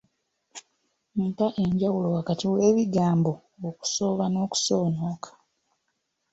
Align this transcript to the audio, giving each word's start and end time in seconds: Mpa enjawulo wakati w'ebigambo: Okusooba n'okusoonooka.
Mpa 1.25 1.47
enjawulo 1.63 2.07
wakati 2.17 2.45
w'ebigambo: 2.53 3.31
Okusooba 3.69 4.25
n'okusoonooka. 4.29 5.29